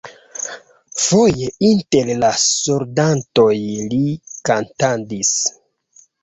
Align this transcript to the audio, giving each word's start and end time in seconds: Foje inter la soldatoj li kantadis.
Foje 1.01 1.49
inter 1.67 2.09
la 2.23 2.31
soldatoj 2.45 3.53
li 3.93 4.01
kantadis. 4.51 5.33